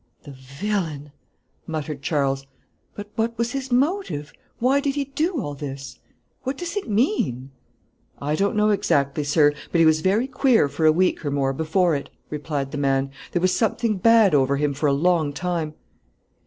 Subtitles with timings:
[0.23, 1.11] "The villain!"
[1.67, 2.47] muttered Charles;
[2.95, 4.33] "but what was his motive?
[4.57, 5.99] why did he do all this
[6.41, 7.51] what does it mean?"
[8.19, 11.53] "I don't know exactly, sir, but he was very queer for a week and more
[11.53, 15.75] before it," replied the man; "there was something bad over him for a long time."